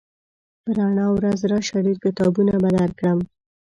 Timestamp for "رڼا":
0.77-1.05